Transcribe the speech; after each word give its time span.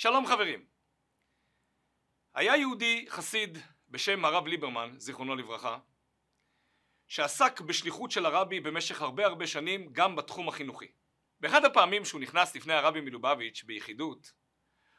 שלום 0.00 0.26
חברים. 0.26 0.66
היה 2.34 2.56
יהודי 2.56 3.06
חסיד 3.08 3.58
בשם 3.88 4.24
הרב 4.24 4.46
ליברמן, 4.46 4.94
זיכרונו 4.98 5.34
לברכה, 5.36 5.78
שעסק 7.08 7.60
בשליחות 7.60 8.10
של 8.10 8.26
הרבי 8.26 8.60
במשך 8.60 9.02
הרבה 9.02 9.26
הרבה 9.26 9.46
שנים 9.46 9.92
גם 9.92 10.16
בתחום 10.16 10.48
החינוכי. 10.48 10.92
באחד 11.40 11.64
הפעמים 11.64 12.04
שהוא 12.04 12.20
נכנס 12.20 12.56
לפני 12.56 12.72
הרבי 12.74 13.00
מלובביץ' 13.00 13.64
ביחידות, 13.66 14.32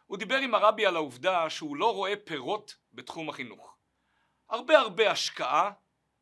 הוא 0.06 0.18
דיבר 0.18 0.38
עם 0.38 0.56
הרבי 0.56 0.85
על 0.85 0.96
העובדה 0.96 1.50
שהוא 1.50 1.78
לא 1.78 1.94
רואה 1.94 2.13
פירות 2.26 2.78
בתחום 2.94 3.29
החינוך. 3.29 3.78
הרבה 4.50 4.79
הרבה 4.79 5.12
השקעה 5.12 5.72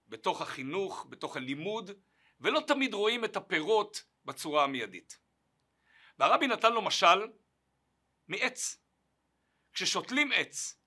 בתוך 0.08 0.42
החינוך, 0.42 1.06
בתוך 1.10 1.38
הלימוד, 1.38 1.92
ולא 2.42 2.60
תמיד 2.68 2.94
רואים 2.94 3.26
את 3.26 3.38
הפירות 3.38 4.04
בצורה 4.26 4.64
המיידית. 4.64 5.20
והרבי 6.20 6.48
נתן 6.48 6.74
לו 6.74 6.82
משל 6.82 7.28
מעץ. 8.28 8.78
כששותלים 9.74 10.32
עץ, 10.36 10.80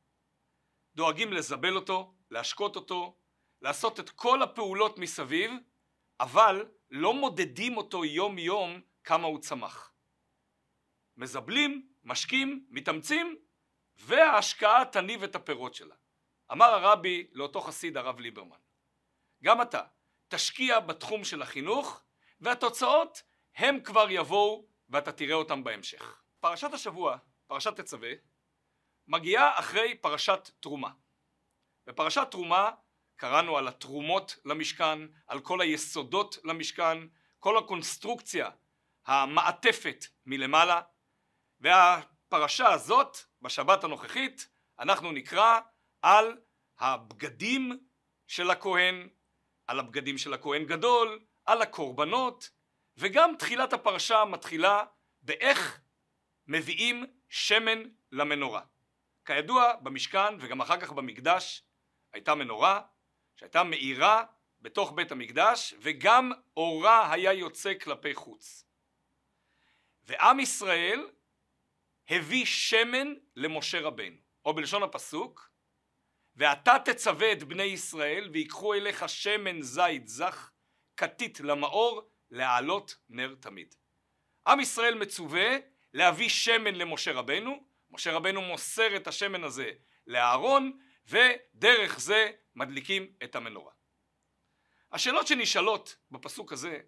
דואגים 0.95 1.33
לזבל 1.33 1.77
אותו, 1.77 2.15
להשקות 2.31 2.77
אותו, 2.77 3.19
לעשות 3.63 4.01
את 4.01 4.11
כל 4.11 4.43
הפעולות 4.43 4.99
מסביב, 4.99 5.51
אבל 6.21 6.69
לא 6.91 7.15
מודדים 7.15 7.77
אותו 7.77 8.05
יום 8.05 8.39
יום 8.39 8.81
כמה 9.05 9.27
הוא 9.27 9.41
צמח. 9.41 9.93
מזבלים, 11.17 11.89
משקים, 12.05 12.67
מתאמצים, 12.71 13.37
וההשקעה 13.97 14.85
תניב 14.93 15.23
את 15.23 15.35
הפירות 15.35 15.75
שלה. 15.75 15.95
אמר 16.53 16.65
הרבי 16.65 17.27
לאותו 17.33 17.61
חסיד 17.61 17.97
הרב 17.97 18.21
ליברמן, 18.21 18.59
גם 19.43 19.63
אתה, 19.63 19.83
תשקיע 20.29 20.81
בתחום 20.81 21.25
של 21.25 21.43
החינוך, 21.43 22.03
והתוצאות 22.41 23.23
הם 23.55 23.81
כבר 23.81 24.07
יבואו 24.11 24.67
ואתה 24.89 25.13
תראה 25.13 25.35
אותם 25.35 25.65
בהמשך. 25.65 26.23
פרשת 26.41 26.75
השבוע, 26.75 27.17
פרשת 27.51 27.81
תצווה, 27.81 28.11
מגיעה 29.09 29.59
אחרי 29.59 29.95
פרשת 29.95 30.51
תרומה. 30.61 30.91
בפרשת 31.87 32.29
תרומה 32.31 32.71
קראנו 33.17 33.59
על 33.59 33.69
התרומות 33.69 34.39
למשכן, 34.45 34.99
על 35.27 35.41
כל 35.41 35.61
היסודות 35.61 36.39
למשכן, 36.45 36.99
כל 37.39 37.59
הקונסטרוקציה, 37.59 38.51
המעטפת 39.07 40.05
מלמעלה, 40.27 40.83
והפרשה 41.61 42.69
הזאת, 42.69 43.17
בשבת 43.43 43.85
הנוכחית, 43.85 44.49
אנחנו 44.79 45.13
נקרא 45.13 45.61
על 46.03 46.41
הבגדים 46.79 47.87
של 48.27 48.51
הכהן, 48.51 49.09
על 49.67 49.81
הבגדים 49.81 50.19
של 50.19 50.35
הכהן 50.35 50.65
גדול, 50.65 51.25
על 51.45 51.63
הקורבנות, 51.63 52.51
וגם 52.97 53.35
תחילת 53.39 53.73
הפרשה 53.73 54.25
מתחילה 54.25 54.85
באיך 55.23 55.81
מביאים 56.47 57.20
שמן 57.31 57.83
למנורה. 58.13 58.63
כידוע 59.25 59.77
במשכן 59.77 60.35
וגם 60.41 60.61
אחר 60.61 60.81
כך 60.81 60.93
במקדש 60.93 61.65
הייתה 62.13 62.35
מנורה 62.35 62.83
שהייתה 63.37 63.65
מאירה 63.65 64.25
בתוך 64.61 64.93
בית 64.93 65.13
המקדש 65.13 65.75
וגם 65.81 66.33
אורה 66.57 67.13
היה 67.13 67.33
יוצא 67.33 67.75
כלפי 67.75 68.15
חוץ. 68.15 68.65
ועם 70.05 70.41
ישראל 70.41 71.11
הביא 72.09 72.45
שמן 72.45 73.15
למשה 73.37 73.81
רבנו, 73.81 74.17
או 74.45 74.55
בלשון 74.55 74.83
הפסוק 74.83 75.51
ואתה 76.37 76.77
תצווה 76.85 77.33
את 77.33 77.43
בני 77.43 77.63
ישראל 77.63 78.31
ויקחו 78.33 78.75
אליך 78.75 79.09
שמן 79.09 79.63
זית 79.63 80.09
זך 80.09 80.51
כתית 80.97 81.41
למאור 81.41 82.11
להעלות 82.31 82.97
נר 83.09 83.35
תמיד. 83.41 83.75
עם 84.47 84.61
ישראל 84.61 84.95
מצווה 84.95 85.57
להביא 85.95 86.29
שמן 86.29 86.75
למשה 86.75 87.13
רבנו, 87.13 87.65
משה 87.91 88.13
רבנו 88.13 88.43
מוסר 88.43 88.97
את 88.97 89.07
השמן 89.07 89.45
הזה 89.45 89.71
לאהרון 90.07 90.79
ודרך 91.07 92.01
זה 92.01 92.31
מדליקים 92.55 93.13
את 93.25 93.37
המנורה. 93.37 93.73
השאלות 94.93 95.27
שנשאלות 95.27 95.97
בפסוק 96.11 96.53
הזה, 96.53 96.81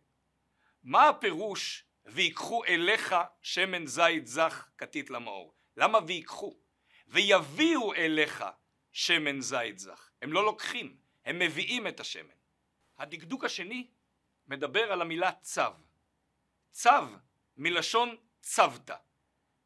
מה 0.83 1.09
הפירוש 1.09 1.85
ויקחו 2.05 2.65
אליך 2.65 3.15
שמן 3.43 3.87
זית 3.87 4.27
זך 4.27 4.69
כתית 4.79 5.11
למאור? 5.11 5.55
למה 5.77 5.99
ויקחו? 6.07 6.57
ויביאו 7.07 7.95
אליך 7.95 8.45
שמן 8.93 9.41
זית 9.41 9.79
זך. 9.79 10.11
הם 10.23 10.33
לא 10.33 10.45
לוקחים, 10.45 10.97
הם 11.25 11.39
מביאים 11.39 11.87
את 11.87 12.01
השמן. 12.01 12.35
הדקדוק 12.99 13.45
השני 13.45 13.91
מדבר 14.47 14.93
על 14.93 15.03
המילה 15.03 15.33
צו. 15.33 15.63
צו 16.71 16.91
מלשון 17.57 18.17
צוותא. 18.43 18.97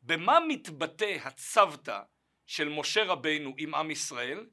במה 0.03 0.39
מתבטא 0.49 1.17
הצוותא 1.25 2.01
של 2.47 2.69
משה 2.69 3.05
רבינו 3.05 3.55
עם 3.59 3.75
עם 3.75 3.91
ישראל, 3.91 4.47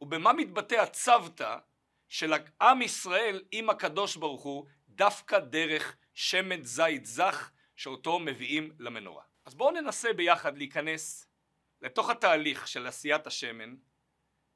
ובמה 0.00 0.32
מתבטא 0.32 0.74
הצוותא 0.74 1.58
של 2.08 2.32
עם 2.60 2.82
ישראל 2.82 3.42
עם 3.52 3.70
הקדוש 3.70 4.16
ברוך 4.16 4.42
הוא 4.42 4.66
דווקא 4.88 5.38
דרך 5.38 5.96
שמן 6.14 6.62
זית 6.62 7.06
זך 7.06 7.50
שאותו 7.76 8.18
מביאים 8.18 8.72
למנורה. 8.78 9.22
אז 9.44 9.54
בואו 9.54 9.70
ננסה 9.70 10.12
ביחד 10.12 10.58
להיכנס 10.58 11.26
לתוך 11.82 12.10
התהליך 12.10 12.68
של 12.68 12.86
עשיית 12.86 13.26
השמן 13.26 13.74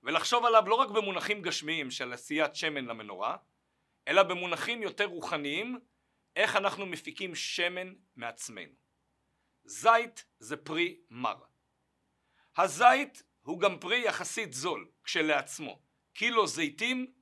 ולחשוב 0.03 0.45
עליו 0.45 0.69
לא 0.69 0.75
רק 0.75 0.89
במונחים 0.89 1.43
גשמיים 1.43 1.91
של 1.91 2.13
עשיית 2.13 2.55
שמן 2.55 2.85
למנורה, 2.85 3.37
אלא 4.09 4.23
במונחים 4.23 4.83
יותר 4.83 5.05
רוחניים, 5.05 5.79
איך 6.37 6.57
אנחנו 6.57 6.87
מפיקים 6.87 7.35
שמן 7.35 7.95
מעצמנו. 8.17 8.84
זית 9.65 10.25
זה 10.39 10.57
פרי 10.57 11.01
מר. 11.11 11.37
הזית 12.57 13.23
הוא 13.43 13.61
גם 13.61 13.79
פרי 13.79 14.05
יחסית 14.05 14.53
זול 14.53 14.91
כשלעצמו. 15.05 15.83
קילו 16.13 16.47
זיתים 16.47 17.13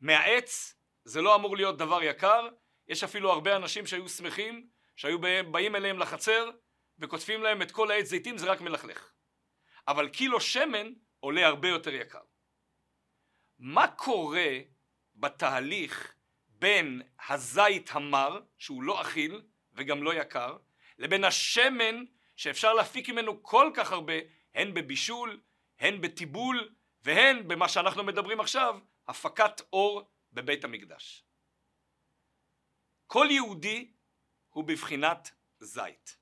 מהעץ 0.00 0.74
זה 1.04 1.22
לא 1.22 1.34
אמור 1.34 1.56
להיות 1.56 1.78
דבר 1.78 2.02
יקר, 2.02 2.48
יש 2.88 3.04
אפילו 3.04 3.32
הרבה 3.32 3.56
אנשים 3.56 3.86
שהיו 3.86 4.08
שמחים, 4.08 4.68
שהיו 4.96 5.18
באים 5.50 5.76
אליהם 5.76 5.98
לחצר 5.98 6.50
וקוטפים 6.98 7.42
להם 7.42 7.62
את 7.62 7.70
כל 7.70 7.90
העץ 7.90 8.06
זיתים 8.06 8.38
זה 8.38 8.46
רק 8.46 8.60
מלכלך. 8.60 9.12
אבל 9.88 10.08
קילו 10.08 10.40
שמן 10.40 10.92
עולה 11.20 11.46
הרבה 11.46 11.68
יותר 11.68 11.94
יקר. 11.94 12.22
מה 13.58 13.88
קורה 13.88 14.58
בתהליך 15.14 16.14
בין 16.48 17.02
הזית 17.28 17.90
המר, 17.92 18.40
שהוא 18.58 18.82
לא 18.82 19.00
אכיל 19.00 19.42
וגם 19.72 20.02
לא 20.02 20.14
יקר, 20.14 20.56
לבין 20.98 21.24
השמן 21.24 22.04
שאפשר 22.36 22.72
להפיק 22.74 23.08
ממנו 23.08 23.42
כל 23.42 23.70
כך 23.74 23.92
הרבה, 23.92 24.14
הן 24.54 24.74
בבישול, 24.74 25.40
הן 25.78 26.00
בטיבול, 26.00 26.74
והן 27.02 27.48
במה 27.48 27.68
שאנחנו 27.68 28.04
מדברים 28.04 28.40
עכשיו, 28.40 28.78
הפקת 29.08 29.60
אור 29.72 30.02
בבית 30.32 30.64
המקדש. 30.64 31.24
כל 33.06 33.26
יהודי 33.30 33.92
הוא 34.50 34.64
בבחינת 34.64 35.30
זית. 35.60 36.16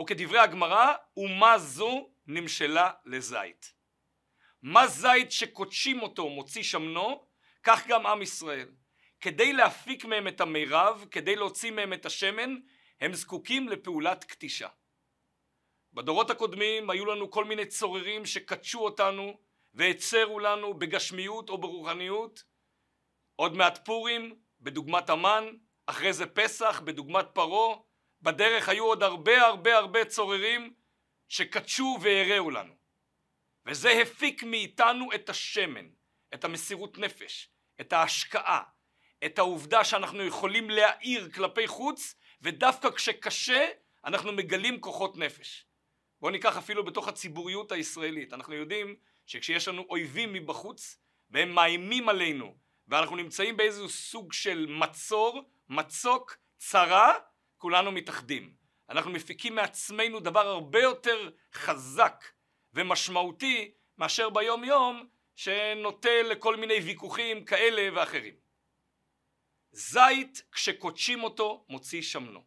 וכדברי 0.00 0.38
הגמרא, 0.38 0.94
אומה 1.16 1.58
זו 1.58 2.10
נמשלה 2.26 2.92
לזית. 3.04 3.74
מה 4.62 4.86
זית 4.86 5.32
שקודשים 5.32 6.02
אותו 6.02 6.28
מוציא 6.28 6.62
שמנו, 6.62 7.26
כך 7.62 7.86
גם 7.86 8.06
עם 8.06 8.22
ישראל. 8.22 8.68
כדי 9.20 9.52
להפיק 9.52 10.04
מהם 10.04 10.28
את 10.28 10.40
המירב, 10.40 11.04
כדי 11.10 11.36
להוציא 11.36 11.70
מהם 11.70 11.92
את 11.92 12.06
השמן, 12.06 12.56
הם 13.00 13.14
זקוקים 13.14 13.68
לפעולת 13.68 14.24
קטישה. 14.24 14.68
בדורות 15.92 16.30
הקודמים 16.30 16.90
היו 16.90 17.06
לנו 17.06 17.30
כל 17.30 17.44
מיני 17.44 17.66
צוררים 17.66 18.26
שקדשו 18.26 18.78
אותנו 18.78 19.40
והצרו 19.74 20.38
לנו 20.38 20.74
בגשמיות 20.74 21.48
או 21.48 21.58
ברוחניות. 21.58 22.44
עוד 23.36 23.56
מעט 23.56 23.84
פורים, 23.84 24.38
בדוגמת 24.60 25.10
המן, 25.10 25.44
אחרי 25.86 26.12
זה 26.12 26.26
פסח, 26.26 26.80
בדוגמת 26.84 27.26
פרעה. 27.32 27.78
בדרך 28.22 28.68
היו 28.68 28.84
עוד 28.84 29.02
הרבה 29.02 29.46
הרבה 29.46 29.76
הרבה 29.76 30.04
צוררים 30.04 30.74
שקדשו 31.28 31.98
והרעו 32.02 32.50
לנו. 32.50 32.74
וזה 33.66 33.90
הפיק 33.90 34.42
מאיתנו 34.42 35.12
את 35.14 35.30
השמן, 35.30 35.88
את 36.34 36.44
המסירות 36.44 36.98
נפש, 36.98 37.50
את 37.80 37.92
ההשקעה, 37.92 38.62
את 39.26 39.38
העובדה 39.38 39.84
שאנחנו 39.84 40.22
יכולים 40.22 40.70
להאיר 40.70 41.30
כלפי 41.30 41.66
חוץ 41.66 42.14
ודווקא 42.42 42.90
כשקשה 42.90 43.66
אנחנו 44.04 44.32
מגלים 44.32 44.80
כוחות 44.80 45.16
נפש. 45.16 45.66
בואו 46.20 46.32
ניקח 46.32 46.56
אפילו 46.56 46.84
בתוך 46.84 47.08
הציבוריות 47.08 47.72
הישראלית, 47.72 48.32
אנחנו 48.32 48.54
יודעים 48.54 48.96
שכשיש 49.26 49.68
לנו 49.68 49.86
אויבים 49.90 50.32
מבחוץ 50.32 50.98
והם 51.30 51.52
מאיימים 51.54 52.08
עלינו 52.08 52.56
ואנחנו 52.88 53.16
נמצאים 53.16 53.56
באיזשהו 53.56 53.88
סוג 53.88 54.32
של 54.32 54.66
מצור, 54.68 55.42
מצוק, 55.68 56.36
צרה, 56.58 57.14
כולנו 57.56 57.92
מתאחדים. 57.92 58.54
אנחנו 58.90 59.10
מפיקים 59.10 59.54
מעצמנו 59.54 60.20
דבר 60.20 60.48
הרבה 60.48 60.80
יותר 60.80 61.30
חזק 61.54 62.24
ומשמעותי 62.72 63.70
מאשר 63.98 64.30
ביום 64.30 64.64
יום 64.64 65.06
שנוטה 65.34 66.22
לכל 66.30 66.56
מיני 66.56 66.74
ויכוחים 66.74 67.44
כאלה 67.44 67.88
ואחרים. 67.94 68.45
זית 69.76 70.42
כשקודשים 70.52 71.24
אותו 71.24 71.64
מוציא 71.68 72.02
שמנו. 72.02 72.44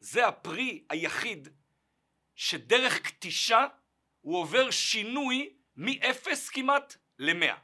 זה 0.00 0.26
הפרי 0.26 0.84
היחיד 0.90 1.48
שדרך 2.34 3.06
כתישה 3.06 3.66
הוא 4.20 4.38
עובר 4.38 4.70
שינוי 4.70 5.56
מאפס 5.76 6.48
כמעט 6.48 6.96
למאה. 7.18 7.56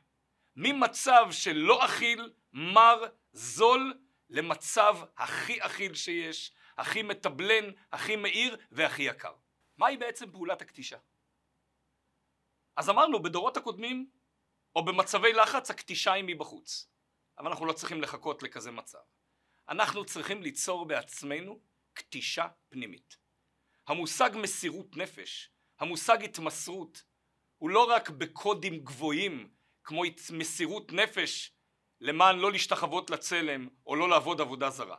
ממצב 0.57 1.27
של 1.31 1.53
לא 1.53 1.85
אכיל, 1.85 2.33
מר, 2.53 3.05
זול, 3.33 3.99
למצב 4.31 4.97
הכי 5.17 5.67
אכיל 5.67 5.95
שיש, 5.95 6.53
הכי 6.79 7.03
מטבלן, 7.03 7.71
הכי 7.93 8.17
מאיר 8.17 8.57
והכי 8.71 9.03
יקר. 9.03 9.35
מהי 9.79 9.97
בעצם 9.97 10.31
פעולת 10.31 10.63
הכתישה? 10.63 10.99
אז 12.77 12.91
אמרנו 12.91 13.23
בדורות 13.23 13.57
הקודמים 13.57 14.11
או 14.77 14.85
במצבי 14.85 15.33
לחץ 15.33 15.71
הכתישה 15.71 16.13
היא 16.13 16.25
מבחוץ 16.27 16.92
אבל 17.39 17.49
אנחנו 17.49 17.67
לא 17.67 17.73
צריכים 17.73 18.03
לחכות 18.03 18.43
לכזה 18.43 18.71
מצב. 18.71 18.99
אנחנו 19.69 20.05
צריכים 20.05 20.43
ליצור 20.43 20.85
בעצמנו 20.87 21.61
כתישה 21.95 22.47
פנימית. 22.69 23.17
המושג 23.87 24.31
מסירות 24.35 24.97
נפש 24.97 25.53
המושג 25.83 26.25
התמסרות 26.25 27.05
הוא 27.59 27.71
לא 27.71 27.91
רק 27.91 28.11
בקודים 28.11 28.85
גבוהים 28.85 29.51
כמו 29.85 30.03
מסירות 30.33 30.93
נפש 30.93 31.53
למען 32.01 32.39
לא 32.39 32.53
להשתחוות 32.53 33.11
לצלם 33.11 33.69
או 33.87 33.97
לא 33.97 34.09
לעבוד 34.09 34.41
עבודה 34.41 34.71
זרה. 34.71 34.97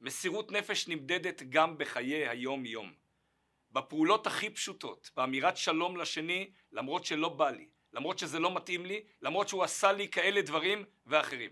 מסירות 0.00 0.52
נפש 0.52 0.88
נמדדת 0.88 1.42
גם 1.42 1.78
בחיי 1.78 2.28
היום 2.28 2.66
יום 2.66 2.94
בפעולות 3.70 4.26
הכי 4.26 4.50
פשוטות, 4.50 5.10
באמירת 5.16 5.56
שלום 5.56 5.96
לשני 5.96 6.52
למרות 6.72 7.04
שלא 7.04 7.28
בא 7.28 7.50
לי, 7.50 7.68
למרות 7.92 8.18
שזה 8.18 8.38
לא 8.38 8.54
מתאים 8.54 8.86
לי, 8.86 9.04
למרות 9.22 9.48
שהוא 9.48 9.64
עשה 9.64 9.92
לי 9.92 10.08
כאלה 10.08 10.42
דברים 10.42 10.84
ואחרים. 11.06 11.50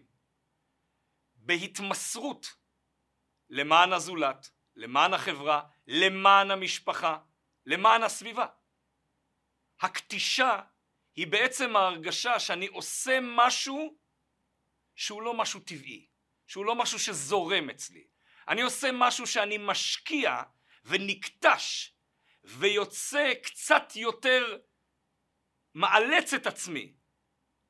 בהתמסרות 1.48 2.54
למען 3.50 3.92
הזולת, 3.92 4.50
למען 4.76 5.14
החברה, 5.14 5.62
למען 5.86 6.50
המשפחה, 6.50 7.18
למען 7.66 8.02
הסביבה. 8.02 8.46
הקטישה 9.80 10.60
היא 11.16 11.26
בעצם 11.26 11.76
ההרגשה 11.76 12.40
שאני 12.40 12.66
עושה 12.66 13.18
משהו 13.22 13.98
שהוא 14.94 15.22
לא 15.22 15.34
משהו 15.34 15.60
טבעי, 15.60 16.06
שהוא 16.46 16.64
לא 16.64 16.74
משהו 16.74 16.98
שזורם 16.98 17.70
אצלי. 17.70 18.06
אני 18.48 18.62
עושה 18.62 18.88
משהו 18.92 19.26
שאני 19.26 19.58
משקיע 19.58 20.42
ונקטש 20.84 21.92
ויוצא 22.44 23.32
קצת 23.42 23.96
יותר 23.96 24.58
מאלץ 25.74 26.34
את 26.34 26.46
עצמי 26.46 26.92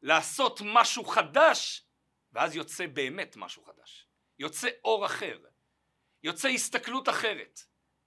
לעשות 0.02 0.60
משהו 0.64 1.04
חדש 1.04 1.87
ואז 2.38 2.56
יוצא 2.56 2.86
באמת 2.86 3.36
משהו 3.36 3.64
חדש. 3.64 4.06
יוצא 4.38 4.68
אור 4.84 5.06
אחר. 5.06 5.38
יוצא 6.22 6.48
הסתכלות 6.48 7.08
אחרת. 7.08 7.60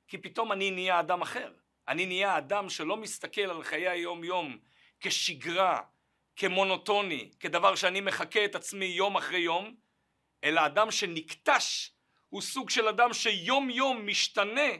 כי 0.07 0.17
פתאום 0.17 0.51
אני 0.51 0.71
נהיה 0.71 0.99
אדם 0.99 1.21
אחר. 1.21 1.53
אני 1.87 2.05
נהיה 2.05 2.37
אדם 2.37 2.69
שלא 2.69 2.97
מסתכל 2.97 3.41
על 3.41 3.63
חיי 3.63 3.89
היום 3.89 4.23
יום 4.23 4.59
כשגרה 4.99 5.81
כמונוטוני 6.35 7.31
כדבר 7.39 7.75
שאני 7.75 8.01
מחקה 8.01 8.45
את 8.45 8.55
עצמי 8.55 8.85
יום 8.85 9.17
אחרי 9.17 9.39
יום 9.39 9.75
אלא 10.43 10.65
אדם 10.65 10.91
שנקטש 10.91 11.91
הוא 12.29 12.41
סוג 12.41 12.69
של 12.69 12.87
אדם 12.87 13.13
שיום 13.13 13.69
יום 13.69 14.07
משתנה 14.07 14.71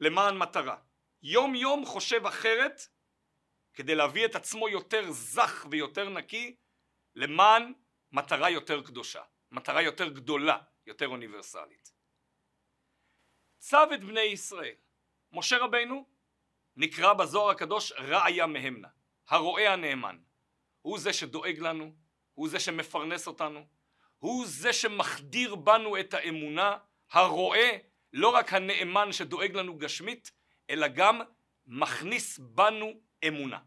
למען 0.00 0.38
מטרה. 0.38 0.76
יום 1.22 1.54
יום 1.54 1.84
חושב 1.86 2.26
אחרת 2.26 2.88
כדי 3.74 3.94
להביא 3.94 4.24
את 4.24 4.34
עצמו 4.34 4.68
יותר 4.68 5.10
זך 5.10 5.66
ויותר 5.70 6.08
נקי 6.08 6.56
למען 7.14 7.72
מטרה 8.12 8.50
יותר 8.50 8.82
קדושה, 8.82 9.22
מטרה 9.50 9.82
יותר 9.82 10.08
גדולה, 10.08 10.58
יותר 10.86 11.08
אוניברסלית. 11.08 11.92
צו 13.58 13.94
את 13.94 14.04
בני 14.04 14.20
ישראל. 14.20 14.74
משה 15.32 15.58
רבנו 15.58 16.06
נקרא 16.76 17.12
בזוהר 17.12 17.50
הקדוש 17.50 17.92
רעיה 17.92 18.46
מהמנה, 18.46 18.88
הרועה 19.28 19.72
הנאמן. 19.72 20.18
הוא 20.82 20.98
זה 20.98 21.12
שדואג 21.12 21.58
לנו, 21.58 21.94
הוא 22.34 22.48
זה 22.48 22.60
שמפרנס 22.60 23.26
אותנו, 23.26 23.66
הוא 24.18 24.46
זה 24.46 24.72
שמחדיר 24.72 25.54
בנו 25.54 26.00
את 26.00 26.14
האמונה, 26.14 26.78
הרועה, 27.10 27.68
לא 28.12 28.28
רק 28.28 28.52
הנאמן 28.52 29.12
שדואג 29.12 29.56
לנו 29.56 29.78
גשמית, 29.78 30.32
אלא 30.70 30.88
גם 30.88 31.20
מכניס 31.66 32.38
בנו 32.38 33.00
אמונה. 33.28 33.58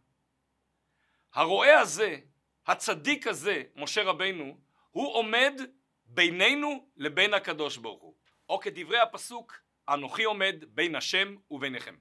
הרועה 1.33 1.79
הזה, 1.79 2.19
הצדיק 2.67 3.27
הזה, 3.27 3.63
משה 3.75 4.03
רבינו, 4.03 4.57
הוא 4.91 5.13
עומד 5.13 5.61
בינינו 6.05 6.91
לבין 6.97 7.33
הקדוש 7.33 7.77
ברוך 7.77 8.01
הוא. 8.01 8.15
או 8.49 8.59
כדברי 8.59 8.99
הפסוק, 8.99 9.59
אנוכי 9.89 10.23
עומד 10.23 10.55
בין 10.67 10.95
השם 10.95 11.35
וביניכם. 11.51 11.95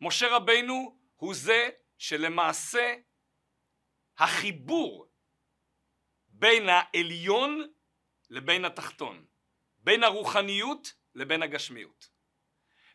משה 0.00 0.36
רבינו 0.36 0.98
הוא 1.16 1.34
זה 1.34 1.68
שלמעשה 1.98 2.94
החיבור 4.18 5.06
בין 6.28 6.68
העליון 6.68 7.72
לבין 8.30 8.64
התחתון, 8.64 9.26
בין 9.78 10.04
הרוחניות 10.04 10.94
לבין 11.14 11.42
הגשמיות. 11.42 12.08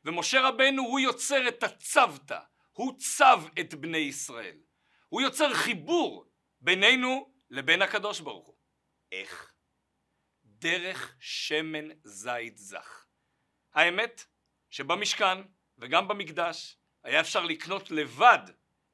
ומשה 0.06 0.48
רבנו 0.48 0.84
הוא 0.84 1.00
יוצר 1.00 1.48
את 1.48 1.64
הצוותא, 1.64 2.40
הוא 2.72 2.94
צב 2.98 3.44
את 3.60 3.74
בני 3.74 3.98
ישראל. 3.98 4.58
הוא 5.10 5.22
יוצר 5.22 5.54
חיבור 5.54 6.31
בינינו 6.62 7.34
לבין 7.50 7.82
הקדוש 7.82 8.20
ברוך 8.20 8.46
הוא. 8.46 8.56
איך? 9.12 9.54
דרך 10.44 11.16
שמן 11.20 11.88
זית 12.04 12.58
זך. 12.58 13.06
האמת 13.74 14.26
שבמשכן 14.70 15.38
וגם 15.78 16.08
במקדש 16.08 16.78
היה 17.04 17.20
אפשר 17.20 17.44
לקנות 17.44 17.92
לבד 17.92 18.40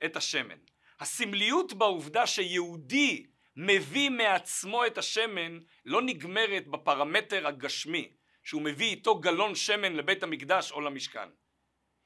את 0.06 0.16
השמן. 0.16 0.58
הסמליות 1.00 1.74
בעובדה 1.74 2.28
שיהודי 2.28 3.26
מביא 3.56 4.10
מעצמו 4.10 4.86
את 4.86 4.98
השמן 4.98 5.60
לא 5.86 6.02
נגמרת 6.02 6.68
בפרמטר 6.68 7.48
הגשמי 7.48 8.14
שהוא 8.44 8.62
מביא 8.62 8.88
איתו 8.88 9.20
גלון 9.20 9.56
שמן 9.56 9.94
לבית 9.94 10.24
המקדש 10.24 10.72
או 10.72 10.82
למשכן. 10.82 11.30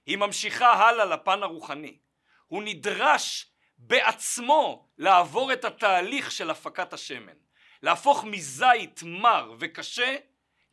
היא 0.06 0.18
ממשיכה 0.18 0.74
הלאה 0.74 1.06
לפן 1.06 1.44
הרוחני. 1.44 2.00
הוא 2.48 2.63
נדרש 2.63 3.50
בעצמו 3.83 4.89
לעבור 4.98 5.54
את 5.54 5.66
התהליך 5.66 6.31
של 6.31 6.50
הפקת 6.50 6.94
השמן. 6.94 7.38
להפוך 7.83 8.24
מזית 8.24 9.04
מר 9.04 9.56
וקשה 9.60 10.18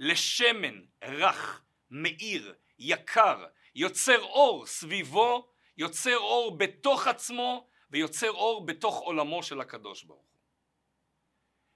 לשמן 0.00 0.80
רך, 1.04 1.62
מאיר, 1.90 2.54
יקר, 2.78 3.46
יוצר 3.74 4.22
אור 4.22 4.66
סביבו, 4.66 5.48
יוצר 5.76 6.16
אור 6.16 6.58
בתוך 6.58 7.06
עצמו 7.06 7.68
ויוצר 7.90 8.30
אור 8.30 8.66
בתוך 8.66 8.98
עולמו 8.98 9.42
של 9.42 9.60
הקדוש 9.60 10.04
ברוך 10.04 10.20
הוא. 10.20 10.40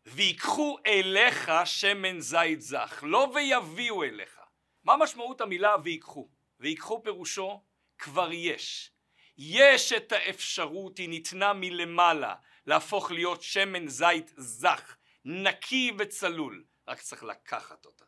ויקחו 0.07 0.79
אליך 0.87 1.51
שמן 1.65 2.21
זית 2.21 2.61
זך, 2.61 3.05
לא 3.07 3.33
ויביאו 3.35 4.03
אליך. 4.03 4.41
מה 4.85 4.97
משמעות 4.97 5.41
המילה 5.41 5.77
ויקחו? 5.85 6.29
ויקחו 6.61 7.03
פירושו 7.03 7.63
כבר 7.99 8.33
יש. 8.33 8.92
יש 9.39 9.93
את 9.93 10.13
האפשרות, 10.13 10.99
היא 10.99 11.09
ניתנה 11.09 11.53
מלמעלה, 11.53 12.35
להפוך 12.67 13.11
להיות 13.11 13.43
שמן 13.43 13.89
זית 13.89 14.33
זך, 14.37 14.97
נקי 15.25 15.93
וצלול, 15.99 16.65
רק 16.89 17.01
צריך 17.01 17.23
לקחת 17.23 17.87
אותה. 17.87 18.05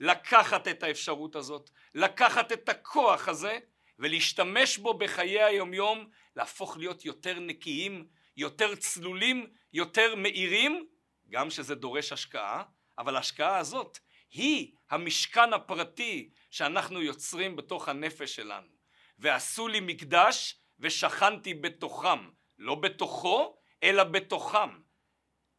לקחת 0.00 0.68
את 0.68 0.82
האפשרות 0.82 1.36
הזאת, 1.36 1.70
לקחת 1.94 2.52
את 2.52 2.68
הכוח 2.68 3.28
הזה 3.28 3.58
ולהשתמש 3.98 4.78
בו 4.78 4.94
בחיי 4.94 5.42
היומיום, 5.42 6.10
להפוך 6.36 6.76
להיות 6.76 7.04
יותר 7.04 7.38
נקיים, 7.38 8.08
יותר 8.36 8.74
צלולים, 8.76 9.46
יותר 9.72 10.14
מאירים 10.14 10.86
גם 11.30 11.50
שזה 11.50 11.74
דורש 11.74 12.12
השקעה, 12.12 12.62
אבל 12.98 13.16
ההשקעה 13.16 13.58
הזאת 13.58 13.98
היא 14.30 14.72
המשכן 14.90 15.52
הפרטי 15.52 16.30
שאנחנו 16.50 17.02
יוצרים 17.02 17.56
בתוך 17.56 17.88
הנפש 17.88 18.36
שלנו. 18.36 18.81
ועשו 19.22 19.68
לי 19.68 19.80
מקדש 19.80 20.60
ושכנתי 20.78 21.54
בתוכם, 21.54 22.30
לא 22.58 22.74
בתוכו, 22.74 23.56
אלא 23.82 24.04
בתוכם. 24.04 24.80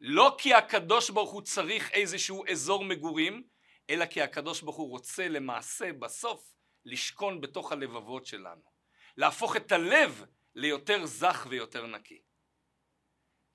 לא 0.01 0.35
כי 0.37 0.53
הקדוש 0.53 1.09
ברוך 1.09 1.31
הוא 1.31 1.41
צריך 1.41 1.91
איזשהו 1.91 2.45
אזור 2.51 2.83
מגורים, 2.85 3.47
אלא 3.89 4.05
כי 4.05 4.21
הקדוש 4.21 4.61
ברוך 4.61 4.75
הוא 4.75 4.89
רוצה 4.89 5.27
למעשה 5.27 5.93
בסוף 5.93 6.53
לשכון 6.85 7.41
בתוך 7.41 7.71
הלבבות 7.71 8.25
שלנו. 8.25 8.73
להפוך 9.17 9.55
את 9.55 9.71
הלב 9.71 10.25
ליותר 10.55 11.05
זך 11.05 11.47
ויותר 11.49 11.85
נקי. 11.85 12.21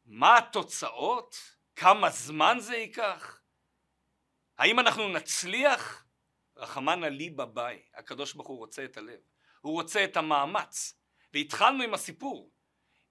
מה 0.07 0.38
התוצאות? 0.38 1.37
כמה 1.77 2.11
זמן 2.11 2.57
זה 2.61 2.77
ייקח? 2.77 3.41
האם 4.59 4.81
אנחנו 4.81 5.09
נצליח? 5.09 6.05
רחמנא 6.57 7.07
ליבא 7.07 7.45
ביי, 7.45 7.83
הקדוש 7.95 8.35
ברוך 8.35 8.49
הוא 8.49 8.59
רוצה 8.59 8.85
את 8.85 8.97
הלב, 8.97 9.21
הוא 9.61 9.73
רוצה 9.73 10.05
את 10.05 10.17
המאמץ. 10.17 10.99
והתחלנו 11.35 11.83
עם 11.83 11.95
הסיפור, 11.95 12.50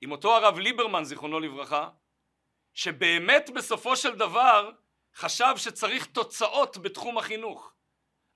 עם 0.01 0.11
אותו 0.11 0.35
הרב 0.35 0.59
ליברמן 0.59 1.03
זיכרונו 1.03 1.39
לברכה, 1.39 1.89
שבאמת 2.73 3.49
בסופו 3.55 3.95
של 3.95 4.15
דבר 4.15 4.71
חשב 5.15 5.53
שצריך 5.57 6.05
תוצאות 6.05 6.77
בתחום 6.77 7.17
החינוך. 7.17 7.73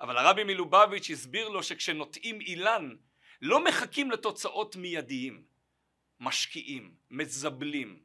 אבל 0.01 0.17
הרבי 0.17 0.43
מלובביץ' 0.43 1.09
הסביר 1.09 1.49
לו 1.49 1.63
שכשנוטעים 1.63 2.41
אילן 2.41 2.95
לא 3.41 3.63
מחכים 3.63 4.11
לתוצאות 4.11 4.75
מיידיים. 4.75 5.43
משקיעים, 6.19 6.95
מזבלים, 7.11 7.99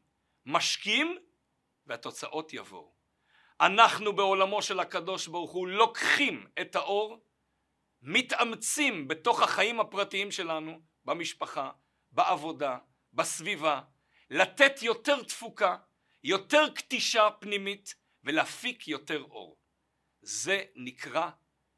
משקיעים 0.46 1.18
והתוצאות 1.86 2.52
יבואו. 2.52 2.92
אנחנו 3.60 4.12
בעולמו 4.12 4.62
של 4.62 4.80
הקדוש 4.80 5.26
ברוך 5.26 5.50
הוא 5.50 5.68
לוקחים 5.68 6.46
את 6.60 6.76
האור, 6.76 7.18
מתאמצים 8.02 9.08
בתוך 9.08 9.42
החיים 9.42 9.80
הפרטיים 9.80 10.30
שלנו, 10.30 10.80
במשפחה, 11.04 11.70
בעבודה, 12.10 12.78
בסביבה, 13.12 13.80
לתת 14.30 14.82
יותר 14.82 15.22
תפוקה, 15.22 15.76
יותר 16.24 16.68
קטישה 16.74 17.28
פנימית 17.40 17.94
ולהפיק 18.24 18.88
יותר 18.88 19.22
אור. 19.22 19.58
זה 20.20 20.64
נקרא 20.74 21.30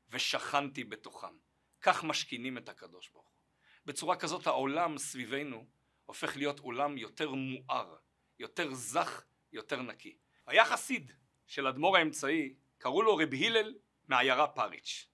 ושכנתי 0.09 0.85
בתוכם. 0.85 1.37
כך 1.81 2.05
משכינים 2.05 2.59
את 2.59 2.69
הקדוש 2.69 3.09
ברוך 3.09 3.29
הוא. 3.29 3.37
בצורה 3.87 4.17
כזאת 4.17 4.47
העולם 4.47 4.99
סביבנו 4.99 5.67
הופך 6.05 6.37
להיות 6.37 6.59
עולם 6.59 6.99
יותר 6.99 7.31
מואר, 7.31 7.97
יותר 8.39 8.75
זך, 8.75 9.25
יותר 9.53 9.83
נקי. 9.83 10.19
היה 10.47 10.65
חסיד 10.65 11.13
של 11.47 11.67
אדמו"ר 11.67 11.97
האמצעי, 11.97 12.55
קראו 12.79 13.03
לו 13.03 13.17
רב 13.17 13.35
הלל 13.35 13.75
מעיירה 14.09 14.47
פריץ'. 14.47 15.09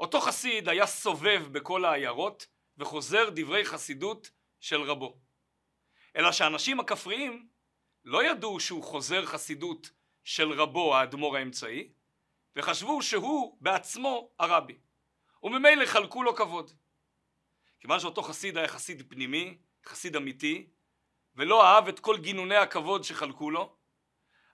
אותו 0.00 0.20
חסיד 0.20 0.68
היה 0.68 0.86
סובב 0.86 1.42
בכל 1.52 1.84
העיירות 1.84 2.46
וחוזר 2.78 3.30
דברי 3.34 3.64
חסידות 3.64 4.30
של 4.60 4.82
רבו. 4.82 5.18
אלא 6.16 6.32
שהאנשים 6.32 6.80
הכפריים 6.80 7.48
לא 8.04 8.24
ידעו 8.24 8.60
שהוא 8.60 8.82
חוזר 8.82 9.26
חסידות 9.26 9.90
של 10.24 10.52
רבו 10.52 10.96
האדמו"ר 10.96 11.36
האמצעי 11.36 11.92
וחשבו 12.56 13.02
שהוא 13.02 13.56
בעצמו 13.60 14.30
הרבי 14.38 14.78
וממילא 15.42 15.86
חלקו 15.86 16.22
לו 16.22 16.36
כבוד. 16.36 16.70
כיוון 17.80 18.00
שאותו 18.00 18.22
חסיד 18.22 18.56
היה 18.56 18.68
חסיד 18.68 19.10
פנימי, 19.10 19.58
חסיד 19.86 20.16
אמיתי 20.16 20.70
ולא 21.34 21.66
אהב 21.66 21.88
את 21.88 22.00
כל 22.00 22.16
גינוני 22.18 22.56
הכבוד 22.56 23.04
שחלקו 23.04 23.50
לו 23.50 23.76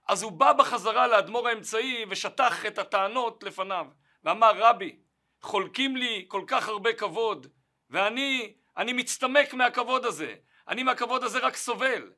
אז 0.07 0.23
הוא 0.23 0.31
בא 0.31 0.53
בחזרה 0.53 1.07
לאדמו"ר 1.07 1.47
האמצעי 1.47 2.05
ושטח 2.09 2.65
את 2.65 2.77
הטענות 2.77 3.43
לפניו 3.43 3.87
ואמר 4.23 4.51
רבי 4.55 4.99
חולקים 5.41 5.97
לי 5.97 6.25
כל 6.27 6.43
כך 6.47 6.67
הרבה 6.67 6.93
כבוד 6.93 7.47
ואני 7.89 8.53
אני 8.77 8.93
מצטמק 8.93 9.53
מהכבוד 9.53 10.05
הזה. 10.05 10.35
אני 10.67 10.83
מהכבוד 10.83 11.23
הזה 11.23 11.39
רק 11.39 11.55
סובל. 11.55 12.13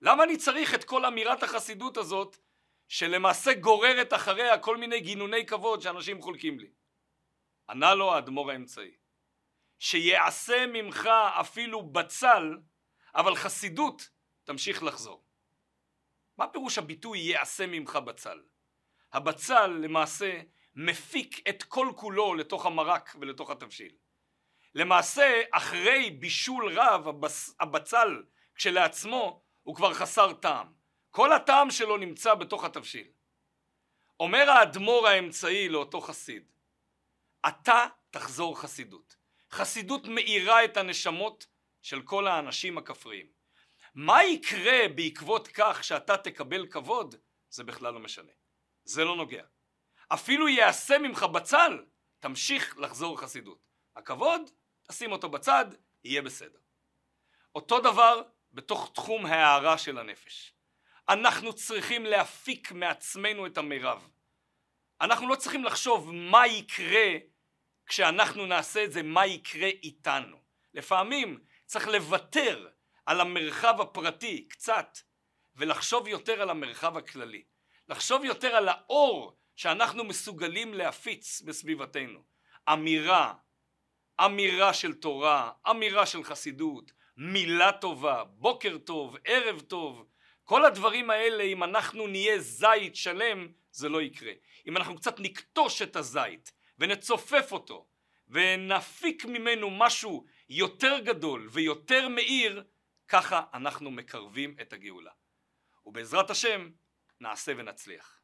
למה 0.00 0.24
אני 0.24 0.36
צריך 0.36 0.74
את 0.74 0.84
כל 0.84 1.04
אמירת 1.04 1.42
החסידות 1.42 1.96
הזאת 1.96 2.36
שלמעשה 2.88 3.54
גוררת 3.54 4.12
אחריה 4.12 4.58
כל 4.58 4.76
מיני 4.76 5.00
גינוני 5.00 5.46
כבוד 5.46 5.82
שאנשים 5.82 6.22
חולקים 6.22 6.58
לי? 6.58 6.70
ענה 7.68 7.94
לו 7.94 8.14
האדמו"ר 8.14 8.50
האמצעי 8.50 8.90
שיעשה 9.78 10.66
ממך 10.66 11.06
אפילו 11.40 11.82
בצל 11.82 12.58
אבל 13.14 13.34
חסידות 13.34 14.08
תמשיך 14.44 14.82
לחזור. 14.82 15.24
מה 16.38 16.46
פירוש 16.48 16.78
הביטוי 16.78 17.18
יעשה 17.18 17.66
ממך 17.66 17.96
בצל? 17.96 18.42
הבצל 19.12 19.66
למעשה 19.66 20.40
מפיק 20.82 21.48
את 21.48 21.62
כל 21.62 21.92
כולו 21.96 22.34
לתוך 22.34 22.66
המרק 22.66 23.16
ולתוך 23.20 23.50
התבשיל. 23.50 23.92
למעשה 24.74 25.42
אחרי 25.52 26.10
בישול 26.10 26.78
רב 26.78 27.08
הבצ... 27.08 27.54
הבצל 27.60 28.22
כשלעצמו 28.54 29.42
הוא 29.62 29.76
כבר 29.76 29.94
חסר 29.94 30.32
טעם. 30.32 30.72
כל 31.10 31.32
הטעם 31.32 31.70
שלו 31.70 31.96
נמצא 31.96 32.34
בתוך 32.34 32.64
התבשיל. 32.64 33.08
אומר 34.20 34.50
האדמו"ר 34.50 35.08
האמצעי 35.08 35.68
לאותו 35.68 36.00
חסיד 36.00 36.52
אתה 37.48 37.86
תחזור 38.10 38.60
חסידות. 38.60 39.16
חסידות 39.50 40.06
מאירה 40.06 40.64
את 40.64 40.76
הנשמות 40.76 41.46
של 41.82 42.02
כל 42.02 42.26
האנשים 42.26 42.78
הכפריים. 42.78 43.26
מה 43.94 44.24
יקרה 44.24 44.88
בעקבות 44.94 45.48
כך 45.48 45.84
שאתה 45.84 46.16
תקבל 46.16 46.66
כבוד 46.66 47.14
זה 47.50 47.64
בכלל 47.64 47.94
לא 47.94 48.00
משנה 48.00 48.32
זה 48.84 49.04
לא 49.04 49.16
נוגע 49.16 49.44
אפילו 50.14 50.48
יעשה 50.48 50.98
ממך 50.98 51.22
בצל 51.22 51.84
תמשיך 52.20 52.78
לחזור 52.78 53.18
חסידות. 53.20 53.58
הכבוד 53.96 54.50
תשים 54.88 55.12
אותו 55.12 55.28
בצד 55.28 55.66
יהיה 56.04 56.22
בסדר. 56.22 56.58
אותו 57.54 57.80
דבר 57.80 58.22
בתוך 58.52 58.90
תחום 58.94 59.26
ההערה 59.26 59.78
של 59.78 59.98
הנפש. 59.98 60.54
אנחנו 61.08 61.52
צריכים 61.52 62.04
להפיק 62.04 62.72
מעצמנו 62.72 63.46
את 63.46 63.58
המירב. 63.58 64.08
אנחנו 65.00 65.28
לא 65.28 65.36
צריכים 65.36 65.64
לחשוב 65.64 66.12
מה 66.12 66.46
יקרה 66.46 67.16
כשאנחנו 67.86 68.46
נעשה 68.46 68.84
את 68.84 68.92
זה 68.92 69.02
מה 69.02 69.26
יקרה 69.26 69.68
איתנו. 69.68 70.36
לפעמים 70.74 71.44
צריך 71.66 71.88
לוותר 71.88 72.68
על 73.06 73.20
המרחב 73.20 73.80
הפרטי 73.80 74.48
קצת 74.48 74.98
ולחשוב 75.54 76.08
יותר 76.08 76.42
על 76.42 76.50
המרחב 76.50 76.96
הכללי. 76.96 77.44
לחשוב 77.88 78.24
יותר 78.24 78.56
על 78.56 78.68
האור 78.68 79.39
שאנחנו 79.60 80.04
מסוגלים 80.04 80.74
להפיץ 80.74 81.42
בסביבתנו 81.42 82.22
אמירה 82.72 83.34
אמירה 84.24 84.74
של 84.74 84.94
תורה 84.94 85.52
אמירה 85.70 86.06
של 86.06 86.24
חסידות 86.24 86.92
מילה 87.16 87.72
טובה 87.72 88.24
בוקר 88.24 88.78
טוב 88.78 89.16
ערב 89.24 89.60
טוב 89.60 90.06
כל 90.44 90.64
הדברים 90.64 91.10
האלה 91.10 91.42
אם 91.42 91.64
אנחנו 91.64 92.06
נהיה 92.06 92.38
זית 92.38 92.96
שלם 92.96 93.48
זה 93.70 93.88
לא 93.88 94.02
יקרה 94.02 94.32
אם 94.66 94.76
אנחנו 94.76 94.96
קצת 94.96 95.20
נקטוש 95.20 95.82
את 95.82 95.96
הזית 95.96 96.52
ונצופף 96.78 97.52
אותו 97.52 97.88
ונפיק 98.28 99.24
ממנו 99.24 99.70
משהו 99.70 100.24
יותר 100.48 100.98
גדול 100.98 101.48
ויותר 101.52 102.08
מאיר 102.08 102.64
ככה 103.08 103.42
אנחנו 103.54 103.90
מקרבים 103.90 104.56
את 104.60 104.72
הגאולה. 104.72 105.12
ובעזרת 105.86 106.30
השם 106.30 106.70
נעשה 107.20 107.52
ונצליח. 107.56 108.19